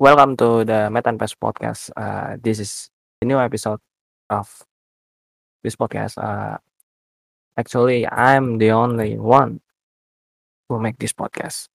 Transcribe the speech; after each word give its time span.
Welcome 0.00 0.32
to 0.40 0.64
the 0.64 0.88
Metan 0.88 1.20
Pest 1.20 1.36
podcast. 1.36 1.92
Uh, 1.92 2.40
this 2.40 2.56
is 2.56 2.88
a 3.20 3.28
new 3.28 3.36
episode 3.36 3.84
of 4.32 4.48
this 5.60 5.76
podcast. 5.76 6.16
Uh, 6.16 6.56
actually, 7.60 8.08
I'm 8.08 8.56
the 8.56 8.72
only 8.72 9.20
one 9.20 9.60
who 10.70 10.80
make 10.80 10.96
this 10.96 11.12
podcast 11.12 11.68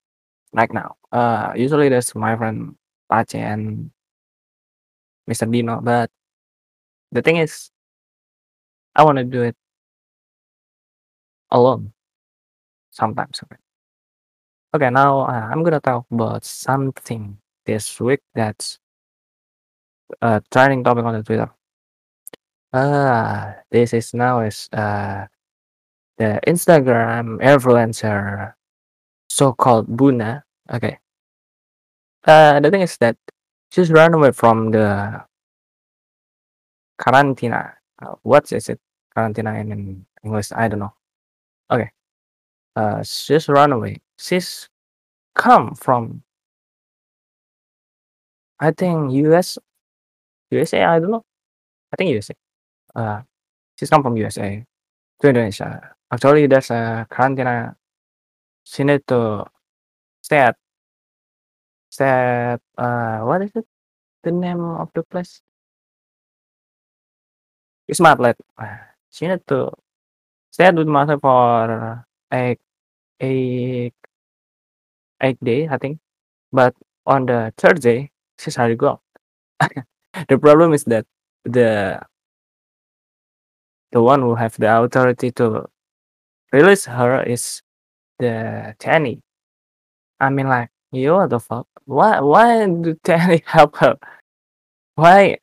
right 0.50 0.72
now. 0.74 0.96
Uh, 1.12 1.54
usually 1.54 1.88
there's 1.88 2.16
my 2.18 2.34
friend 2.34 2.74
Pace 3.06 3.38
and 3.38 3.94
Mr. 5.30 5.46
Dino, 5.46 5.78
but 5.80 6.10
the 7.12 7.22
thing 7.22 7.36
is, 7.36 7.70
I 8.96 9.04
want 9.04 9.18
to 9.18 9.24
do 9.24 9.42
it 9.42 9.54
alone 11.52 11.92
sometimes. 12.90 13.38
Okay 14.74 14.90
now 14.90 15.20
uh, 15.30 15.46
I'm 15.46 15.62
gonna 15.62 15.78
talk 15.78 16.06
about 16.10 16.44
something 16.44 17.38
this 17.66 18.00
week 18.00 18.20
that's 18.34 18.78
uh, 20.22 20.40
trending 20.50 20.84
topic 20.84 21.04
on 21.04 21.14
the 21.14 21.22
Twitter. 21.22 21.50
Ah, 22.72 23.56
this 23.70 23.92
is 23.92 24.14
now 24.14 24.40
is 24.40 24.68
uh, 24.72 25.26
the 26.18 26.40
Instagram 26.46 27.38
influencer, 27.42 28.54
so-called 29.28 29.86
Buna. 29.88 30.42
Okay. 30.70 30.98
Uh, 32.24 32.60
the 32.60 32.70
thing 32.70 32.82
is 32.82 32.96
that 32.98 33.16
she's 33.70 33.90
run 33.90 34.14
away 34.14 34.32
from 34.32 34.70
the 34.70 35.22
karantina. 37.00 37.74
Uh, 38.02 38.14
what 38.22 38.50
is 38.52 38.68
it? 38.68 38.80
Karantina 39.16 39.60
in, 39.60 39.72
in 39.72 40.06
English? 40.24 40.52
I 40.52 40.68
don't 40.68 40.80
know. 40.80 40.94
Okay. 41.70 41.90
Uh, 42.74 43.02
she's 43.02 43.48
run 43.48 43.72
away. 43.72 44.02
She's 44.18 44.68
come 45.34 45.74
from 45.74 46.22
I 48.60 48.70
think 48.72 49.12
US, 49.12 49.58
USA. 50.50 50.84
I 50.84 50.98
don't 50.98 51.10
know. 51.10 51.24
I 51.92 51.96
think 51.96 52.10
USA. 52.10 52.34
Uh, 52.94 53.22
she's 53.78 53.90
come 53.90 54.02
from 54.02 54.16
USA 54.16 54.64
to 55.20 55.28
Indonesia. 55.28 55.94
Actually, 56.12 56.46
there's 56.46 56.70
a 56.70 57.06
karantina. 57.10 57.74
She 58.64 58.84
need 58.84 59.06
to 59.08 59.44
stay 60.22 60.38
at 60.38 60.56
stay 61.90 62.08
at 62.56 62.60
uh 62.78 63.20
what 63.20 63.42
is 63.42 63.52
it? 63.54 63.66
The 64.24 64.32
name 64.32 64.60
of 64.60 64.90
the 64.94 65.02
place? 65.04 65.42
Wisma 67.90 68.16
Atlet. 68.16 68.36
Uh, 68.58 68.78
she 69.10 69.26
need 69.30 69.46
to 69.48 69.70
stay 70.50 70.66
Wisma 70.70 71.06
Atlet 71.06 71.20
for 71.20 72.06
eight 72.32 72.60
eight 73.20 73.94
eight 75.22 75.38
days, 75.42 75.68
I 75.70 75.78
think. 75.78 75.98
But 76.52 76.74
on 77.06 77.26
the 77.26 77.52
third 77.56 77.80
day, 77.80 78.10
she's 78.38 78.58
already 78.58 78.76
gone. 78.76 78.98
the 80.28 80.38
problem 80.38 80.72
is 80.72 80.84
that 80.84 81.06
the 81.44 82.00
the 83.92 84.02
one 84.02 84.20
who 84.20 84.34
have 84.34 84.56
the 84.58 84.68
authority 84.82 85.30
to 85.32 85.66
release 86.52 86.84
her 86.86 87.22
is 87.22 87.62
the 88.18 88.74
Tanny. 88.78 89.20
I 90.20 90.30
mean, 90.30 90.48
like, 90.48 90.70
you 90.92 91.26
the 91.28 91.40
fuck? 91.40 91.66
Why 91.84 92.20
why 92.20 92.66
do 92.66 92.98
Tanny 93.04 93.42
help 93.46 93.76
her? 93.76 93.96
Why 94.96 95.38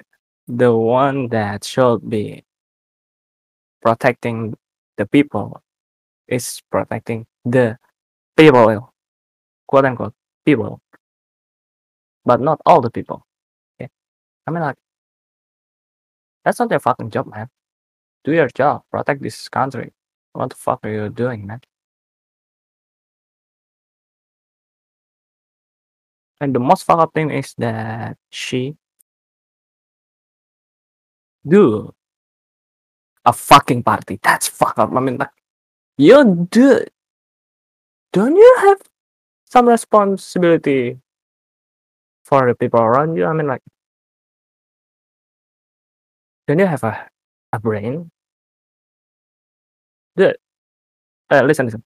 the 0.48 0.76
one 0.76 1.30
that 1.30 1.64
should 1.64 2.10
be 2.10 2.44
protecting 3.82 4.56
the 4.98 5.06
people 5.06 5.62
is 6.28 6.62
protecting 6.72 7.26
the 7.46 7.78
people, 8.38 8.94
quote 9.68 9.86
unquote 9.86 10.14
people, 10.46 10.80
but 12.26 12.42
not 12.42 12.62
all 12.66 12.82
the 12.82 12.92
people. 12.92 13.26
Okay, 13.80 13.90
I 14.48 14.52
mean, 14.52 14.62
like, 14.62 14.78
that's 16.44 16.60
not 16.60 16.70
their 16.70 16.80
fucking 16.80 17.12
job, 17.12 17.28
man. 17.28 17.50
Do 18.24 18.34
your 18.34 18.50
job, 18.50 18.84
protect 18.92 19.22
this 19.22 19.50
country. 19.50 19.94
What 20.34 20.50
the 20.50 20.56
fuck 20.56 20.80
are 20.84 20.90
you 20.90 21.10
doing, 21.10 21.46
man? 21.46 21.62
And 26.42 26.54
the 26.54 26.60
most 26.60 26.84
fucked 26.84 27.02
up 27.02 27.14
thing 27.14 27.32
is 27.32 27.54
that 27.58 28.18
she 28.30 28.76
do 31.48 31.94
a 33.26 33.32
fucking 33.32 33.84
party. 33.84 34.20
That's 34.22 34.48
fucked 34.48 34.80
up. 34.80 34.92
I 34.92 35.00
mean, 35.00 35.18
like, 35.18 35.30
you 35.98 36.48
do. 36.52 36.84
Don't 38.12 38.36
you 38.36 38.56
have 38.60 38.82
some 39.46 39.68
responsibility 39.68 41.00
for 42.34 42.48
the 42.50 42.56
people 42.56 42.82
around 42.82 43.16
you? 43.16 43.26
I 43.30 43.34
mean, 43.34 43.46
like, 43.46 43.62
don't 46.48 46.58
you 46.58 46.66
have 46.66 46.84
a 46.84 47.08
a 47.54 47.60
brain? 47.60 48.10
Dude, 50.18 50.38
uh, 51.30 51.44
listen, 51.46 51.66
listen. 51.68 51.84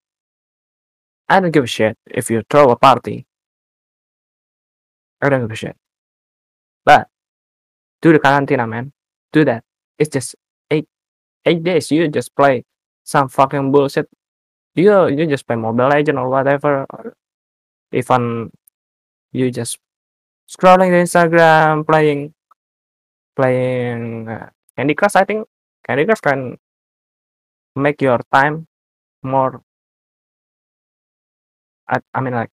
I 1.27 1.41
don't 1.41 1.51
give 1.51 1.65
a 1.65 1.67
shit 1.67 1.97
if 2.07 2.31
you 2.31 2.43
throw 2.49 2.71
a 2.71 2.77
party. 2.77 3.27
I 5.21 5.27
don't 5.27 5.41
give 5.41 5.51
a 5.51 5.55
shit. 5.55 5.75
But 6.85 7.09
do 8.01 8.13
the 8.13 8.19
quarantine, 8.19 8.63
man. 8.69 8.93
Do 9.33 9.43
that. 9.43 9.65
It's 9.99 10.09
just 10.09 10.35
eight 10.71 10.87
eight 11.45 11.61
days. 11.61 11.91
You 11.91 12.07
just 12.07 12.33
play 12.35 12.63
some 13.03 13.27
fucking 13.27 13.73
bullshit. 13.73 14.07
You 14.75 15.07
you 15.07 15.27
just 15.27 15.45
play 15.45 15.57
Mobile 15.57 15.89
Legend 15.91 16.17
or 16.17 16.29
whatever. 16.29 16.85
Or 16.87 17.17
even 17.91 18.51
you 19.33 19.51
just 19.51 19.77
scrolling 20.47 20.89
the 20.89 21.03
Instagram, 21.03 21.85
playing 21.85 22.33
playing 23.35 24.27
uh, 24.27 24.49
Candy 24.75 24.95
Crush. 24.95 25.15
I 25.15 25.25
think 25.25 25.47
Candy 25.85 26.05
Crush 26.05 26.21
can 26.21 26.57
make 27.75 28.01
your 28.01 28.19
time 28.33 28.67
more. 29.23 29.61
I, 31.87 31.99
I 32.13 32.21
mean, 32.21 32.33
like 32.33 32.51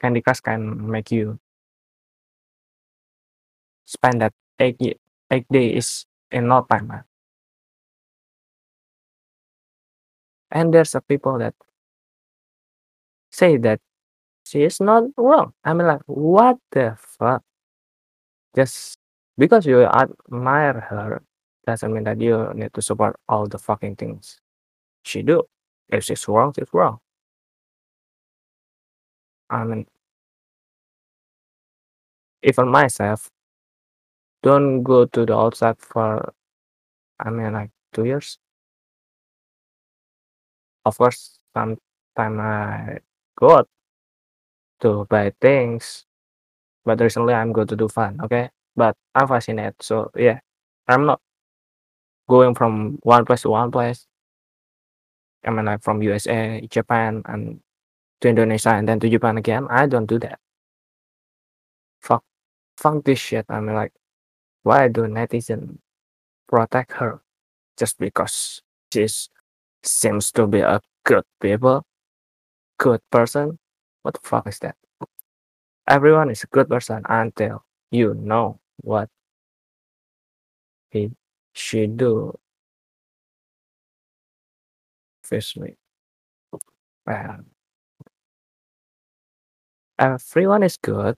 Candy 0.00 0.20
Crush 0.20 0.40
can 0.40 0.90
make 0.90 1.10
you 1.10 1.38
spend 3.86 4.20
that 4.20 4.32
eight 4.58 4.80
eight 5.30 5.46
days 5.50 6.06
in 6.30 6.48
no 6.48 6.64
time, 6.70 6.86
man. 6.88 7.04
And 10.50 10.72
there's 10.72 10.94
a 10.94 11.00
people 11.00 11.38
that 11.38 11.54
say 13.30 13.56
that 13.56 13.80
she 14.52 14.64
is 14.64 14.80
not 14.80 15.04
wrong. 15.16 15.54
I 15.64 15.72
mean, 15.72 15.86
like, 15.86 16.02
what 16.06 16.58
the 16.72 16.96
fuck? 16.98 17.42
Just 18.54 18.98
because 19.38 19.64
you 19.64 19.84
admire 19.84 20.78
her 20.78 21.22
doesn't 21.66 21.92
mean 21.92 22.04
that 22.04 22.20
you 22.20 22.52
need 22.54 22.74
to 22.74 22.82
support 22.82 23.16
all 23.28 23.46
the 23.46 23.58
fucking 23.58 23.96
things 23.96 24.38
she 25.04 25.22
do. 25.22 25.44
If 25.88 26.04
she's 26.04 26.28
wrong, 26.28 26.52
she's 26.52 26.68
wrong. 26.72 26.98
I 29.48 29.64
mean, 29.64 29.86
even 32.42 32.68
myself, 32.68 33.30
don't 34.42 34.82
go 34.82 35.06
to 35.06 35.24
the 35.24 35.34
outside 35.34 35.78
for, 35.78 36.34
I 37.20 37.30
mean, 37.30 37.54
like 37.54 37.70
two 37.94 38.04
years. 38.04 38.38
Of 40.84 40.98
course, 40.98 41.38
sometime 41.54 42.40
I 42.40 42.98
go 43.38 43.56
out 43.56 43.68
to 44.82 45.06
buy 45.10 45.32
things, 45.40 46.06
but 46.84 47.00
recently 47.00 47.34
I'm 47.34 47.52
going 47.52 47.68
to 47.68 47.76
do 47.76 47.88
fun, 47.88 48.18
okay? 48.24 48.50
But 48.76 48.96
I'm 49.14 49.28
fascinated, 49.28 49.76
so 49.80 50.10
yeah, 50.16 50.40
I'm 50.88 51.06
not 51.06 51.20
going 52.28 52.54
from 52.54 52.98
one 53.02 53.24
place 53.24 53.42
to 53.42 53.50
one 53.50 53.70
place. 53.70 54.06
I 55.44 55.50
mean, 55.50 55.66
like 55.66 55.82
from 55.82 56.02
USA, 56.02 56.60
Japan, 56.70 57.22
and 57.26 57.60
to 58.22 58.28
Indonesia, 58.28 58.70
and 58.70 58.88
then 58.88 59.00
to 59.00 59.08
Japan 59.10 59.36
again. 59.38 59.66
I 59.68 59.86
don't 59.86 60.06
do 60.06 60.18
that. 60.20 60.38
Fuck, 62.00 62.24
fuck 62.76 63.04
this 63.04 63.18
shit. 63.18 63.46
I 63.48 63.60
mean, 63.60 63.74
like, 63.74 63.92
why 64.62 64.88
do 64.88 65.02
netizen 65.02 65.78
protect 66.48 66.92
her 66.92 67.22
just 67.78 67.98
because 67.98 68.62
she 68.92 69.08
seems 69.82 70.32
to 70.32 70.46
be 70.46 70.60
a 70.60 70.80
good 71.04 71.24
people, 71.40 71.84
good 72.78 73.00
person? 73.10 73.58
What 74.02 74.14
the 74.14 74.20
fuck 74.22 74.46
is 74.48 74.58
that? 74.60 74.76
Everyone 75.88 76.30
is 76.30 76.42
a 76.42 76.46
good 76.46 76.68
person 76.68 77.02
until 77.08 77.64
you 77.90 78.14
know 78.14 78.60
what 78.82 79.08
he 80.90 81.10
she 81.52 81.86
do 81.86 82.38
officially. 85.24 85.76
Well, 87.06 87.44
everyone 89.98 90.62
is 90.62 90.76
good 90.76 91.16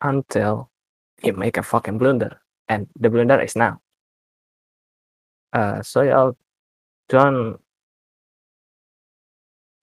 until 0.00 0.70
you 1.22 1.32
make 1.34 1.56
a 1.56 1.62
fucking 1.62 1.98
blunder, 1.98 2.40
and 2.68 2.88
the 2.98 3.10
blunder 3.10 3.40
is 3.40 3.56
now. 3.56 3.80
Uh, 5.52 5.82
so 5.82 6.02
y'all 6.02 6.36
don't 7.08 7.60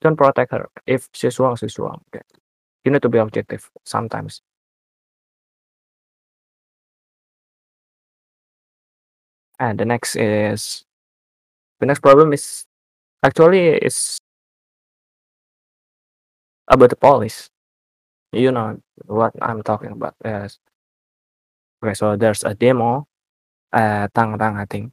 don't 0.07 0.17
protect 0.17 0.53
her. 0.53 0.69
If 0.87 1.09
she's 1.13 1.39
wrong 1.41 1.57
she's 1.57 1.79
wrong 1.79 2.01
okay. 2.15 2.23
you 2.85 2.93
need 2.93 3.03
to 3.03 3.09
be 3.09 3.19
objective 3.19 3.69
sometimes. 3.85 4.41
And 9.59 9.79
the 9.81 9.85
next 9.85 10.17
is 10.17 10.85
the 11.81 11.87
next 11.87 12.01
problem 12.01 12.33
is 12.33 12.67
actually 13.25 13.69
is 13.83 14.19
about 16.69 16.91
the 16.91 16.97
police. 16.97 17.51
You 18.33 18.53
know 18.53 18.79
what 19.07 19.33
i'm 19.41 19.63
talking 19.63 19.93
about 19.93 20.15
yes. 20.25 20.59
Okay 21.83 21.95
so 21.95 22.17
there's 22.17 22.45
a 22.45 22.55
demo 22.55 23.07
uh 23.73 24.09
tang 24.15 24.39
tang 24.39 24.57
i 24.57 24.67
think. 24.67 24.93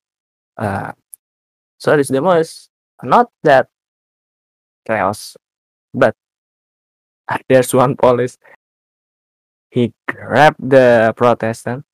Uh 0.58 0.94
so 1.78 1.98
this 1.98 2.08
demo 2.10 2.32
is 2.40 2.70
not 3.04 3.28
that 3.44 3.68
chaos, 4.86 5.38
but 5.94 6.16
there's 7.50 7.74
one 7.74 7.96
police. 7.96 8.38
He 9.72 9.94
grabbed 10.08 10.70
the 10.70 11.14
protestant. 11.18 11.86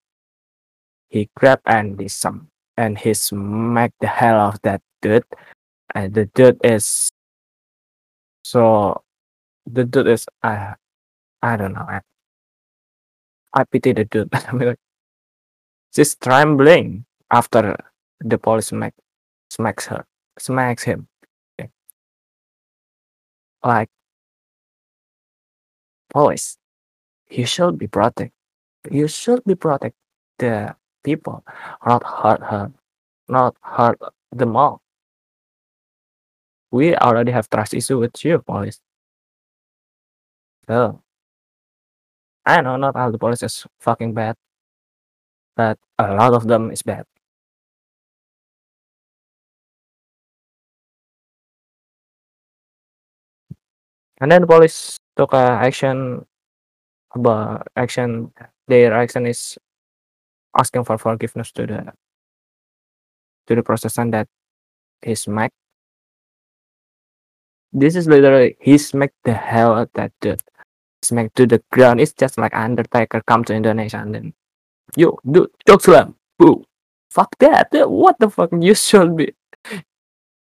He 1.10 1.30
grabbed 1.36 1.64
and 1.66 2.00
he 2.00 2.08
some 2.08 2.50
and 2.78 2.98
he 2.98 3.14
smacked 3.14 4.00
the 4.00 4.08
hell 4.08 4.40
out 4.40 4.56
of 4.56 4.62
that 4.64 4.82
dude. 5.02 5.24
And 5.96 6.14
the 6.14 6.26
dude 6.28 6.60
is 6.64 7.10
so 8.44 9.04
the 9.66 9.86
dude 9.86 10.08
is 10.08 10.28
I 10.44 10.76
I 11.42 11.58
don't 11.58 11.74
know. 11.74 11.86
I, 11.88 12.02
I 13.54 13.64
pity 13.66 13.94
the 13.94 14.06
dude. 14.06 14.30
I 14.34 14.52
mean, 14.54 14.70
like, 14.70 14.80
she's 15.96 16.16
trembling 16.16 17.06
after 17.32 17.76
the 18.22 18.38
police 18.38 18.68
smack, 18.68 18.94
smacks 19.50 19.88
her, 19.88 20.06
smacks 20.38 20.84
him. 20.84 21.09
Like, 23.64 23.90
police, 26.10 26.58
you 27.30 27.46
should 27.46 27.78
be 27.80 27.88
protect. 27.88 28.34
You 28.92 29.08
should 29.08 29.44
be 29.46 29.56
protect 29.56 29.96
the 30.40 30.76
people, 31.04 31.44
not 31.86 32.04
hurt 32.04 32.42
her, 32.44 32.72
not 33.30 33.58
hurt 33.64 34.00
the 34.32 34.46
mob. 34.46 34.82
We 36.72 36.96
already 36.96 37.32
have 37.32 37.48
trust 37.50 37.76
issue 37.76 38.00
with 38.00 38.24
you, 38.26 38.40
police. 38.40 38.80
So, 40.68 41.02
I 42.46 42.60
know 42.62 42.76
not 42.76 42.96
all 42.98 43.12
the 43.14 43.18
police 43.18 43.44
is 43.44 43.66
fucking 43.80 44.14
bad, 44.14 44.36
but 45.56 45.78
a 45.98 46.14
lot 46.16 46.34
of 46.34 46.48
them 46.48 46.72
is 46.72 46.82
bad. 46.82 47.06
And 54.20 54.32
then 54.32 54.42
the 54.42 54.48
police 54.48 54.98
took 55.16 55.34
a 55.34 55.60
action 55.64 56.26
about 57.16 57.68
action 57.76 58.32
their 58.68 58.94
action 58.94 59.26
is 59.26 59.58
asking 60.58 60.84
for 60.84 60.98
forgiveness 60.98 61.52
to 61.54 61.66
the 61.66 61.94
to 63.48 63.56
the 63.56 63.64
protestant 63.64 64.12
that 64.12 64.28
he 65.02 65.16
smacked. 65.16 65.56
This 67.72 67.96
is 67.96 68.08
literally 68.08 68.58
he 68.60 68.78
smacked 68.78 69.18
the 69.24 69.34
hell 69.34 69.74
out 69.74 69.94
that 69.94 70.12
dude. 70.22 70.42
Smacked 71.02 71.36
to 71.38 71.48
the 71.48 71.64
ground. 71.72 72.02
It's 72.02 72.14
just 72.14 72.38
like 72.38 72.54
Undertaker 72.54 73.22
come 73.26 73.44
to 73.46 73.54
Indonesia 73.56 73.98
and 73.98 74.14
then 74.14 74.34
yo 74.96 75.18
dude 75.24 75.50
choke 75.68 75.82
slam. 75.82 76.16
Boo. 76.38 76.66
Fuck 77.10 77.38
that. 77.40 77.72
dude, 77.72 77.90
What 77.90 78.20
the 78.20 78.30
fuck? 78.30 78.52
You 78.54 78.76
should 78.76 79.16
be 79.16 79.34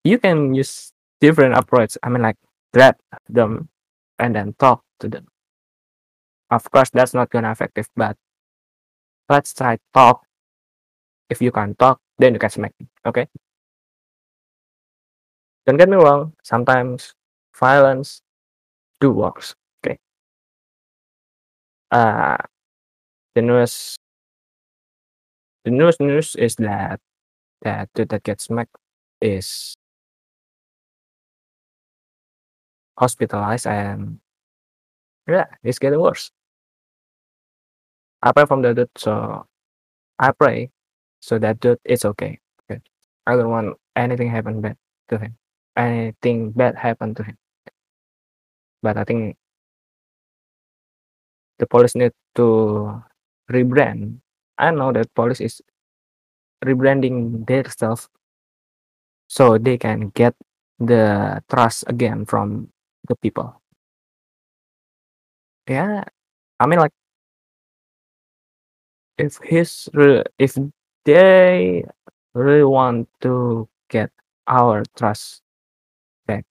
you 0.05 0.19
can 0.19 0.55
use 0.55 0.93
different 1.21 1.55
approach. 1.55 1.97
I 2.03 2.09
mean 2.09 2.23
like 2.23 2.37
grab 2.73 2.97
them 3.29 3.69
and 4.19 4.35
then 4.35 4.55
talk 4.59 4.83
to 5.01 5.09
them. 5.09 5.27
Of 6.51 6.71
course 6.71 6.91
that's 6.91 7.15
not 7.15 7.31
gonna 7.31 7.51
effective, 7.51 7.89
but 7.97 8.17
let's 9.29 9.53
try 9.55 9.79
talk. 9.95 10.25
If 11.31 11.43
you 11.43 11.53
can 11.53 11.75
talk, 11.75 12.01
then 12.19 12.33
you 12.35 12.41
can 12.41 12.51
smack. 12.51 12.73
Okay? 13.05 13.27
Don't 15.67 15.77
get 15.77 15.89
me 15.89 15.97
wrong, 15.97 16.33
sometimes 16.43 17.13
violence 17.55 18.23
do 19.01 19.11
works. 19.13 19.55
Okay. 19.85 19.99
Uh 21.91 22.37
the 23.35 23.43
newest 23.43 23.99
the 25.65 25.71
newest 25.71 26.01
news 26.01 26.35
is 26.37 26.57
that 26.57 27.01
that 27.63 27.89
dude 27.95 28.09
that 28.11 28.23
gets 28.23 28.45
smacked 28.45 28.77
is 29.21 29.77
hospitalized 32.99 33.67
and 33.67 34.19
yeah, 35.29 35.47
it's 35.63 35.79
getting 35.79 36.01
worse. 36.01 36.31
Pray 38.35 38.47
from 38.47 38.63
the 38.63 38.75
dude, 38.75 38.91
so 38.97 39.47
I 40.19 40.33
pray 40.33 40.71
so 41.21 41.39
that 41.39 41.61
dude 41.61 41.79
is 41.85 42.05
okay. 42.05 42.41
Okay. 42.67 42.83
I 43.27 43.37
don't 43.37 43.51
want 43.51 43.77
anything 43.95 44.31
happen 44.31 44.61
bad 44.61 44.77
to 45.09 45.19
him. 45.19 45.39
Anything 45.77 46.51
bad 46.51 46.75
happen 46.75 47.15
to 47.15 47.23
him. 47.23 47.37
But 48.83 48.97
I 48.97 49.05
think 49.05 49.37
the 51.59 51.67
police 51.67 51.95
need 51.95 52.13
to 52.35 53.03
rebrand. 53.51 54.19
I 54.59 54.71
know 54.71 54.93
that 54.93 55.15
police 55.15 55.41
is 55.41 55.63
rebranding 56.65 57.47
stuff 57.71 58.09
so 59.29 59.59
they 59.59 59.79
can 59.79 60.11
get 60.11 60.35
the 60.79 61.43
trust 61.51 61.85
again 61.87 62.25
from 62.25 62.71
the 63.07 63.17
people. 63.17 63.61
Yeah, 65.69 66.05
I 66.61 66.67
mean 66.67 66.79
like 66.81 66.93
if 69.19 69.39
his 69.43 69.89
if 70.39 70.57
they 71.05 71.85
really 72.35 72.65
want 72.65 73.09
to 73.21 73.69
get 73.89 74.11
our 74.47 74.83
trust 74.97 75.43
back, 76.27 76.47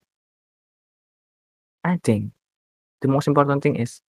I 1.83 1.97
think 2.03 2.33
the 3.01 3.07
most 3.09 3.27
important 3.27 3.63
thing 3.63 3.77
is 3.77 4.01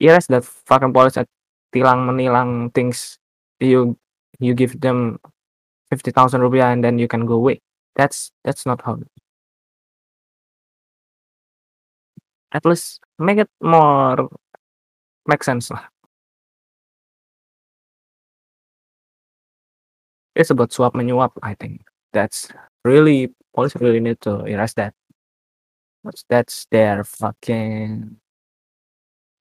erase 0.00 0.26
that 0.28 0.44
fucking 0.44 0.92
police 0.92 1.16
at 1.16 1.28
tilang 1.74 2.06
menilang 2.06 2.70
things 2.74 3.18
you 3.60 3.96
you 4.38 4.54
give 4.54 4.78
them 4.80 5.18
50,000 5.90 6.40
rupiah 6.42 6.72
and 6.72 6.82
then 6.84 6.98
you 6.98 7.08
can 7.08 7.26
go 7.26 7.34
away. 7.34 7.60
That's 7.96 8.32
that's 8.44 8.66
not 8.66 8.82
how. 8.82 8.98
At 12.52 12.64
least 12.66 13.00
make 13.18 13.38
it 13.38 13.50
more 13.60 14.28
make 15.26 15.42
sense 15.44 15.70
lah. 15.70 15.84
It's 20.34 20.50
about 20.50 20.72
swap 20.72 20.94
menyuap, 20.94 21.32
I 21.42 21.54
think. 21.54 21.86
That's 22.12 22.48
really 22.84 23.34
police 23.54 23.74
really 23.76 24.00
need 24.00 24.20
to 24.22 24.44
erase 24.46 24.74
that. 24.74 24.94
That's, 26.04 26.24
that's 26.28 26.66
their 26.70 27.04
fucking 27.04 28.16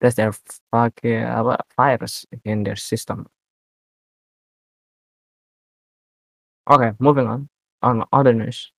that's 0.01 0.15
their 0.15 0.33
fucking 0.71 1.23
apa 1.23 1.57
virus 1.77 2.25
in 2.45 2.63
their 2.63 2.75
system. 2.75 3.27
Okay, 6.69 6.91
moving 6.99 7.27
on. 7.27 7.49
On 7.83 8.03
other 8.13 8.33
news. 8.33 8.71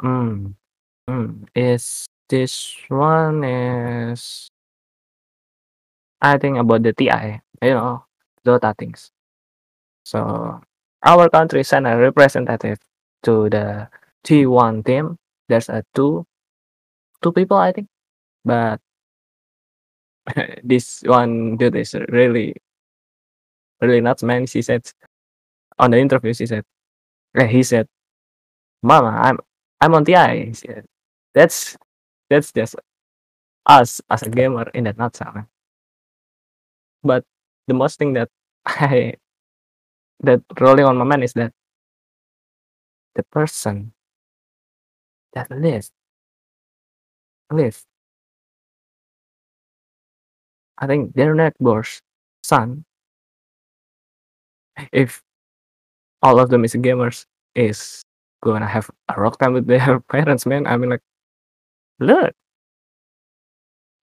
Hmm. 0.00 0.52
Hmm. 1.08 1.44
Is 1.54 2.06
this 2.28 2.76
one 2.88 3.44
is 3.44 4.50
I 6.20 6.38
think 6.38 6.58
about 6.58 6.82
the 6.82 6.92
TI, 6.92 7.40
you 7.62 7.74
know, 7.74 8.04
Dota 8.44 8.76
things. 8.76 9.12
So 10.04 10.60
our 11.04 11.28
country 11.30 11.64
sent 11.64 11.86
a 11.86 11.96
representative 11.96 12.78
to 13.24 13.48
the 13.50 13.88
T1 14.24 14.84
team. 14.84 15.18
There's 15.48 15.68
a 15.68 15.84
two 15.94 16.26
two 17.22 17.32
people 17.32 17.56
I 17.56 17.72
think, 17.72 17.88
but 18.44 18.80
this 20.64 21.02
one 21.06 21.56
dude 21.56 21.76
is 21.76 21.94
really 22.10 22.54
really 23.80 24.00
nuts, 24.00 24.22
man. 24.22 24.46
She 24.46 24.62
said 24.62 24.82
on 25.78 25.90
the 25.92 25.98
interview, 25.98 26.34
she 26.34 26.46
said, 26.46 26.64
eh, 27.36 27.46
he 27.46 27.62
said, 27.62 27.86
"Mama, 28.82 29.08
I'm 29.10 29.38
I'm 29.80 29.94
on 29.94 30.04
TI." 30.04 30.46
He 30.46 30.54
said, 30.54 30.86
That's 31.34 31.76
that's 32.30 32.52
just 32.52 32.76
us 33.66 34.00
as 34.10 34.22
a 34.22 34.30
gamer 34.30 34.68
in 34.74 34.84
that 34.84 34.98
nutshell. 34.98 35.46
But 37.02 37.24
the 37.68 37.74
most 37.74 37.98
thing 37.98 38.12
that 38.14 38.28
I 38.66 39.14
that 40.20 40.42
rolling 40.60 40.84
on 40.84 40.96
my 40.96 41.04
mind 41.04 41.24
is 41.24 41.32
that 41.34 41.52
the 43.14 43.22
person 43.24 43.92
that 45.34 45.50
lives 45.50 45.90
live 47.50 47.84
I 50.78 50.86
think 50.86 51.14
their 51.14 51.34
neighbor's 51.34 52.00
son 52.42 52.84
if 54.92 55.22
all 56.26 56.40
of 56.42 56.50
them 56.50 56.64
is 56.66 56.74
gamers 56.74 57.24
is 57.54 58.02
gonna 58.42 58.66
have 58.66 58.90
a 59.08 59.14
rock 59.20 59.38
time 59.38 59.54
with 59.54 59.66
their 59.66 60.00
parents 60.14 60.44
man 60.50 60.66
I 60.66 60.76
mean 60.76 60.90
like 60.90 61.04
look 62.00 62.34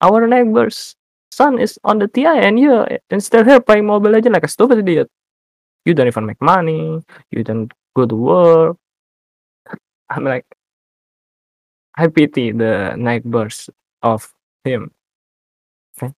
our 0.00 0.26
neighbor's 0.26 0.94
son 1.32 1.58
is 1.58 1.78
on 1.82 1.98
the 1.98 2.06
TI 2.06 2.38
and 2.46 2.58
you 2.60 2.86
instead 3.10 3.46
here 3.46 3.60
playing 3.60 3.86
Mobile 3.86 4.10
Legends 4.10 4.34
like 4.34 4.44
a 4.44 4.48
stupid 4.48 4.78
idiot. 4.78 5.08
You 5.84 5.94
don't 5.94 6.06
even 6.06 6.26
make 6.26 6.40
money, 6.40 7.00
you 7.30 7.42
don't 7.42 7.72
go 7.96 8.06
to 8.06 8.14
work. 8.14 8.76
I'm 10.10 10.24
like 10.24 10.46
I 11.96 12.06
pity 12.08 12.52
the 12.52 12.94
neighbors 12.96 13.68
of 14.02 14.32
him. 14.64 14.92
Okay. 15.96 16.12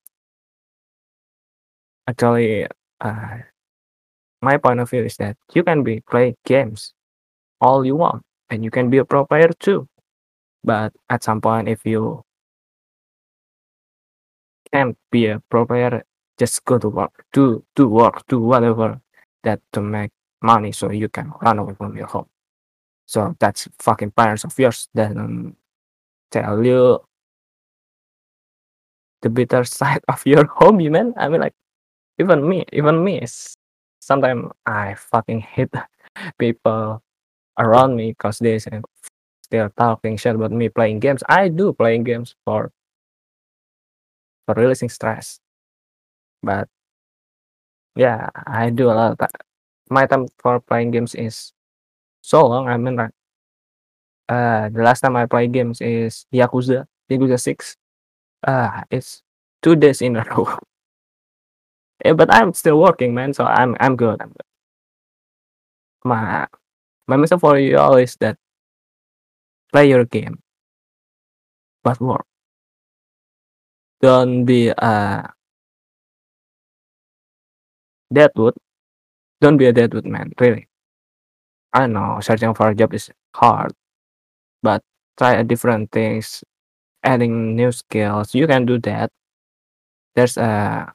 Actually, 2.06 2.66
uh, 3.00 3.38
my 4.44 4.56
point 4.58 4.80
of 4.80 4.90
view 4.90 5.04
is 5.04 5.16
that 5.16 5.36
you 5.54 5.64
can 5.64 5.82
be 5.82 6.00
play 6.00 6.34
games 6.44 6.92
all 7.60 7.84
you 7.84 7.96
want 7.96 8.22
and 8.50 8.64
you 8.64 8.70
can 8.70 8.90
be 8.90 8.98
a 8.98 9.04
pro 9.04 9.24
player 9.26 9.50
too. 9.58 9.88
But 10.62 10.92
at 11.10 11.24
some 11.24 11.40
point 11.40 11.68
if 11.68 11.84
you 11.84 12.22
can't 14.72 14.96
be 15.10 15.26
a 15.26 15.40
pro 15.50 15.66
player, 15.66 16.04
just 16.38 16.64
go 16.64 16.78
to 16.78 16.88
work, 16.88 17.24
do 17.32 17.64
do 17.76 17.88
work, 17.88 18.26
do 18.28 18.40
whatever 18.40 19.00
that 19.44 19.60
to 19.72 19.80
make 19.80 20.10
money 20.42 20.72
so 20.72 20.90
you 20.90 21.08
can 21.08 21.32
run 21.42 21.58
away 21.58 21.74
from 21.74 21.96
your 21.96 22.06
home. 22.06 22.26
So 23.06 23.36
that's 23.38 23.68
fucking 23.78 24.12
parents 24.12 24.44
of 24.44 24.58
yours 24.58 24.88
that 24.94 25.16
um, 25.16 25.56
tell 26.30 26.64
you 26.64 27.00
the 29.22 29.30
bitter 29.30 29.64
side 29.78 30.02
of 30.08 30.24
your 30.26 30.46
hobby, 30.46 30.88
man. 30.88 31.14
I 31.16 31.28
mean, 31.28 31.40
like, 31.40 31.54
even 32.18 32.48
me, 32.48 32.64
even 32.72 33.04
me, 33.04 33.24
sometimes 34.04 34.52
I 34.66 34.94
fucking 34.94 35.40
hate 35.40 35.73
people 36.38 37.02
around 37.58 37.96
me 37.96 38.12
because 38.12 38.38
they 38.38 38.58
still 38.58 39.70
talking 39.78 40.16
shit 40.16 40.34
about 40.37 40.52
me 40.52 40.68
playing 40.68 41.00
games. 41.00 41.23
I 41.28 41.49
do 41.49 41.73
playing 41.73 42.04
games 42.04 42.34
for 42.44 42.73
for 44.46 44.54
releasing 44.54 44.88
stress, 44.88 45.40
but 46.42 46.68
yeah, 47.96 48.30
I 48.46 48.70
do 48.70 48.90
a 48.90 48.94
lot. 48.94 49.18
My 49.90 50.06
time 50.06 50.26
for 50.38 50.61
playing 50.61 50.90
games 50.92 51.14
is 51.14 51.52
so 52.23 52.46
long. 52.46 52.68
I 52.68 52.76
mean, 52.76 52.99
uh, 53.00 54.68
the 54.68 54.82
last 54.82 55.00
time 55.00 55.16
I 55.16 55.26
play 55.26 55.49
games 55.49 55.80
is 55.80 56.26
Yakuza, 56.32 56.87
Yakuza 57.11 57.40
Six. 57.40 57.76
Uh, 58.46 58.82
it's 58.90 59.23
two 59.62 59.76
days 59.76 60.02
in 60.02 60.16
a 60.16 60.25
row. 60.30 60.58
Yeah, 62.04 62.12
but 62.14 62.32
I'm 62.32 62.52
still 62.54 62.80
working, 62.80 63.14
man. 63.14 63.32
So 63.34 63.44
I'm 63.44 63.76
I'm 63.80 63.96
good. 63.96 64.20
I'm 64.20 64.28
good. 64.30 64.46
My 66.04 66.46
my 67.08 67.16
message 67.16 67.40
for 67.40 67.58
you 67.58 67.78
all 67.78 67.96
is 67.96 68.16
that 68.18 68.38
play 69.72 69.88
your 69.90 70.04
game, 70.06 70.38
but 71.84 72.00
work. 72.00 72.26
Don't 74.00 74.44
be 74.44 74.68
a 74.68 75.34
deadwood. 78.12 78.54
Don't 79.40 79.58
be 79.58 79.66
a 79.66 79.72
deadwood, 79.72 80.06
man. 80.06 80.32
Really. 80.40 80.68
I 81.72 81.86
know 81.86 82.18
searching 82.22 82.54
for 82.54 82.68
a 82.70 82.74
job 82.74 82.94
is 82.94 83.10
hard, 83.34 83.72
but 84.62 84.82
try 85.18 85.42
different 85.44 85.92
things, 85.92 86.44
adding 87.04 87.56
new 87.56 87.72
skills. 87.72 88.34
You 88.34 88.46
can 88.46 88.66
do 88.66 88.78
that. 88.80 89.10
There's 90.14 90.36
a 90.36 90.92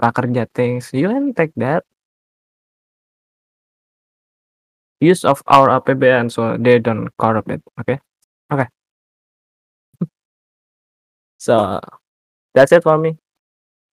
prakerja 0.00 0.48
things. 0.54 0.90
You 0.96 1.08
can 1.08 1.34
take 1.34 1.52
that. 1.56 1.84
Use 5.00 5.24
of 5.24 5.42
our 5.48 5.68
APBN 5.68 6.28
so 6.30 6.56
they 6.56 6.78
don't 6.78 7.08
corrupt 7.18 7.50
it. 7.50 7.62
Okay. 7.80 8.00
Okay. 8.52 8.68
so 11.38 11.80
that's 12.54 12.72
it 12.72 12.82
for 12.82 12.98
me. 12.98 13.16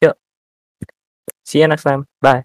Yuk. 0.02 0.18
See 1.44 1.60
you 1.60 1.68
next 1.68 1.84
time. 1.84 2.06
Bye. 2.20 2.44